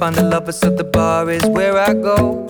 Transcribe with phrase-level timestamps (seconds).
[0.00, 2.48] find the lovers, so the bar is where I go.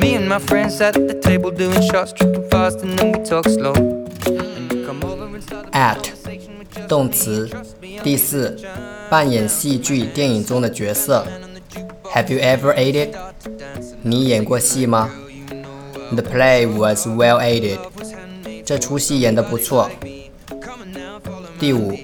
[0.00, 3.46] Me and my friends at the table doing shots, tripping fast, and then we talk
[3.46, 3.74] slow.
[3.74, 8.02] And you come over and start a Act conversation with just 动词 trust me, I'm
[8.02, 8.56] 第四，
[9.08, 11.26] 扮演戏剧、电影中的角色。
[12.12, 13.10] Have you ever acted？
[14.02, 15.10] 你演过戏吗？
[16.12, 17.78] The play was well acted。
[18.64, 19.90] 这出戏演得不错。
[21.60, 21.96] 第五，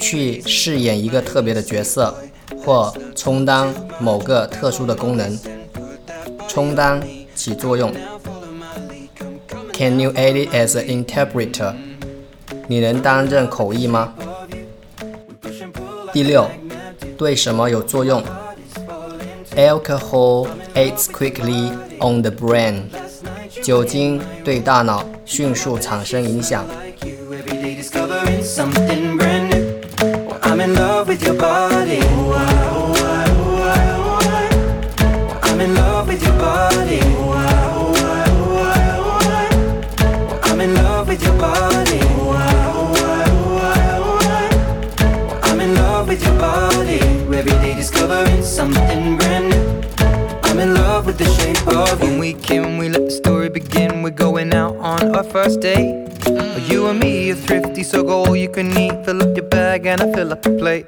[0.00, 2.14] 去饰演一个特别的角色，
[2.65, 5.39] 或充当某个特殊的功能。
[6.47, 7.01] 充当
[7.35, 7.91] 起作用。
[9.73, 11.73] Can you add it as an interpreter？
[12.67, 14.13] 你能担任口译吗？
[16.13, 16.47] 第六，
[17.17, 18.23] 对什么有作用
[19.55, 22.83] ？Alcohol acts quickly on the brain。
[23.61, 26.65] 酒精对大脑迅速产生影响。
[30.41, 32.52] I'm in love with your body.
[46.53, 47.01] Your.
[47.33, 49.63] Every day discovering something brand new.
[50.43, 52.09] I'm in love with the shape of you.
[52.09, 54.03] When we can, we let the story begin.
[54.03, 56.09] We're going out on our first date.
[56.69, 59.05] You and me are thrifty, so go all you can eat.
[59.05, 60.85] Fill up your bag and I fill up the plate.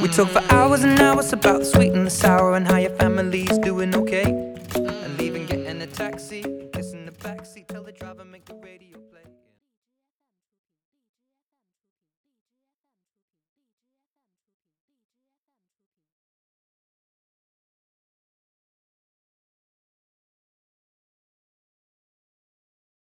[0.00, 2.94] We talk for hours and hours about the sweet and the sour and how your
[2.96, 4.30] family's doing okay.
[4.76, 6.42] And leaving, getting a taxi,
[6.72, 8.54] kissing the backseat, tell the driver make the